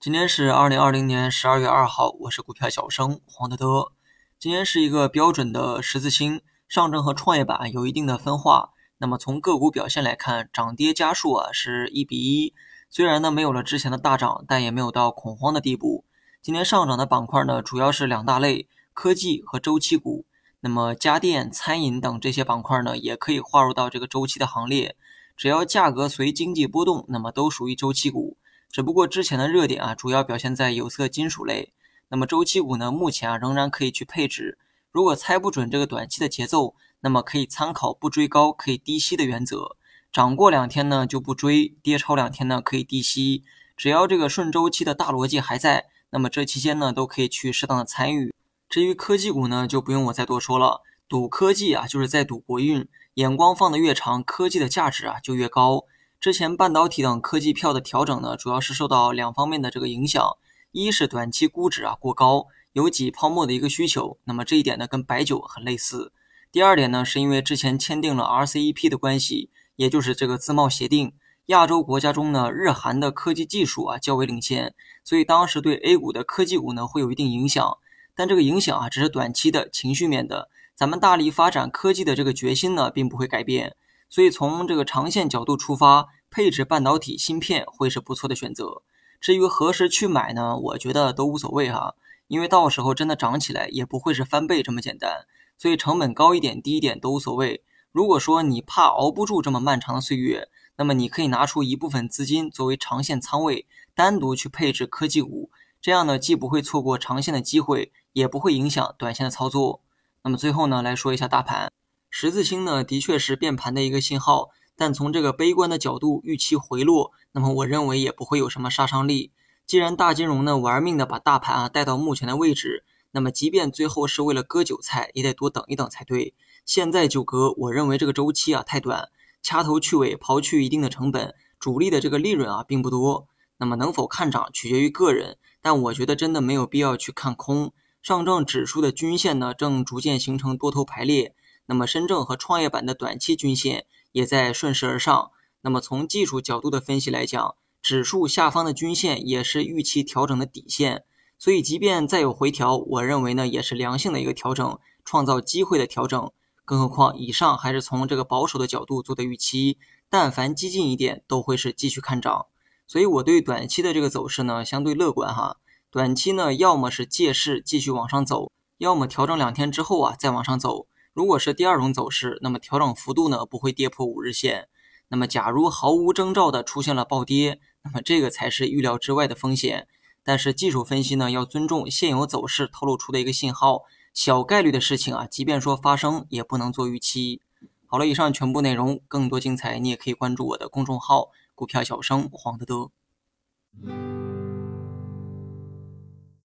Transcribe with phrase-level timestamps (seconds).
[0.00, 3.92] 今天是二零二零年十二月二号，我是股票小生黄德德。
[4.38, 8.70] 今天是一个标准的十字星，上证和创业板有一定的分化。
[8.96, 12.54] 那么从个股表现来看，涨跌家数啊是一比一。
[12.88, 16.06] 虽然呢没有了之前的大涨，但也没有到恐慌的地步。
[16.40, 20.24] 今天上涨的板块呢主要是两大类：科技和周期股。
[20.60, 24.96] 那么家电、餐饮等这些板块呢也可以划入到这个周期的行列。
[25.36, 28.38] 只要价格随经济波动，那么都属于周期股。
[28.70, 31.72] 只不过之前的热点啊，主要表现在有色金属类。
[32.08, 34.58] 那么周期股呢，目前啊仍然可以去配置。
[34.92, 39.76] 如果猜不准这个短期的节奏，那么可以参考不追高可以低吸的原则。
[40.12, 43.42] 涨过两天呢就不追，跌超两天呢可以低吸。
[43.76, 48.34] 只要这个顺周期的大逻辑还在，那么这期间呢都可以去适当的参与。
[48.68, 50.82] 至于科技股呢，就不用我再多说了。
[51.08, 52.86] 赌科技啊，就是在赌国运。
[53.14, 55.84] 眼光放得越长，科技的价值啊就越高。
[56.20, 60.36] 之前半导体等科技票的调整呢，主要是受到两方面的这个影响，
[60.70, 66.12] 一是短期估值啊过高，有挤泡沫的一个需求，那么这一点呢跟白酒很类似。
[66.52, 71.14] 第二点呢，是因为之前签订了 RCEP 的关系，也就是这个自贸协定，
[71.46, 77.78] 亚洲国家中呢，日韩的科技技术啊较为领先，所以当时对 A 股的科技股呢会有一定影响，
[78.14, 83.74] 但这个影响啊只是短期的情绪面的，咱们大力发展科技的这个决心呢并不会改变。
[84.12, 88.82] 所以从这个长线角度出发，配置半导体芯片会是不错的选择。
[89.20, 90.56] 至于何时去买呢？
[90.56, 91.94] 我觉得都无所谓哈，
[92.28, 95.26] 因为到时候真的涨起来也不会是翻倍这么简单。
[95.56, 97.62] 所以成本高一点、低一点都无所谓。
[97.92, 105.50] 如果说你怕熬不住这么漫长的岁月，那么你可以拿出一部分资金作为长线仓位，单独去配置科技股，
[105.82, 109.82] 这样呢既不会错过长线的机会，也不会影响短线的操作。
[110.22, 111.70] 那么最后呢来说一下大盘。
[112.08, 114.48] 十字星呢，的确是变盘的一个信号，
[114.80, 119.30] 但从这个悲观的角度预期回落，那么我认为也不会有什么杀伤力。
[119.66, 126.32] 既然大金融呢玩命的把大盘啊带到目前的位置，那么即便最后是为了割韭菜，也得多等一等才对。
[126.64, 129.10] 现在就割，我认为这个周期啊太短，
[129.42, 133.28] 掐头去尾，刨去一定的成本，主力的这个利润啊并不多。
[133.58, 137.74] 那么能否看涨取决于个人，但我觉得真的没有必要去看空。
[138.00, 141.34] 上证指数的均线呢正逐渐形成多头排列。
[141.66, 145.30] 那么深证和创业板的短期均线也在顺势而上。
[145.62, 151.04] 那么从技术角度的分析来讲，指数下方的均线也是预期调整的底线。
[151.38, 156.30] 所以即便再有回调，我认为呢也是良性的一个调整，创造机会的调整。
[156.64, 159.78] 更何况以上还是从这个保守的角度做的预期，
[160.08, 162.46] 但凡激进一点都会是继续看涨。
[162.86, 165.56] 所以我对短期的这个走势呢相对乐观哈。
[165.90, 170.86] 短期呢要么是借势继续往上走，要么调整两天之后啊再往上走。
[171.20, 174.68] 如果是第二种走势，那么调整幅度呢不会跌破五日线。
[175.08, 179.86] 那么假如毫无征兆的出现了暴跌，那么这个才是预料之外的风险。
[180.24, 183.82] 但是技术分析呢要尊重现有走势透露出的一个信号，
[184.14, 187.42] 小概率的事情啊，即便说发生也不能做预期。
[187.84, 192.90] 好了，以上全部内容，更多精彩你也可以关注我的公众号“股票小生黄德德”。